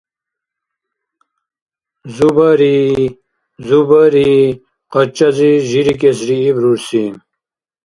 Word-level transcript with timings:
–Зубари-и-и! 2.15 3.07
Зубари-и-и!– 3.67 4.59
къачази 4.91 5.51
жирикӀесрииб 5.69 6.57
рурси. 6.61 7.05